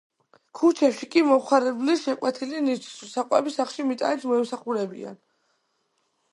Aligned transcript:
ქუჩებში 0.59 1.07
კი 1.15 1.21
მომხმარებელს 1.31 2.01
შეკვეთილი 2.07 2.63
ნივთის, 2.69 2.97
თუ 3.03 3.11
საკვების 3.13 3.61
სახლში 3.61 3.87
მიტანით 3.93 4.29
მოემსახურებიან. 4.33 5.25